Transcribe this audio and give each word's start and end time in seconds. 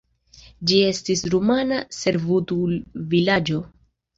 Ĝi 0.69 0.77
estis 0.91 1.21
rumana 1.35 1.79
servutulvilaĝo. 1.99 3.63